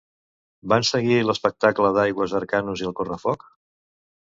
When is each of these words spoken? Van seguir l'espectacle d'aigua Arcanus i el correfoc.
Van 0.71 0.85
seguir 0.89 1.17
l'espectacle 1.25 1.93
d'aigua 1.99 2.27
Arcanus 2.41 2.85
i 2.87 2.91
el 2.91 2.99
correfoc. 3.03 3.49